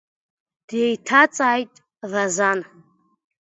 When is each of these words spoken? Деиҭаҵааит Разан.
Деиҭаҵааит 0.67 1.73
Разан. 2.11 2.59